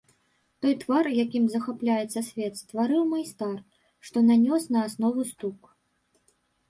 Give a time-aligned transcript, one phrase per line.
[0.65, 3.55] Той твар, якім захапляецца свет, стварыў майстар,
[4.09, 5.59] што нанёс на аснову стук.